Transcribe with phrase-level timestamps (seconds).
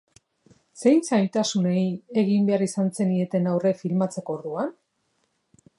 [0.83, 1.83] Zein zailtasuni
[2.23, 4.75] egin behar izan zenieten aurre filmatzeko orduan?